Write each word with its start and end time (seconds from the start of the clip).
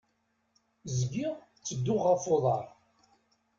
Zgiɣ 0.97 1.35
tedduɣ 1.65 2.03
f 2.23 2.25
uḍaṛ. 2.35 2.65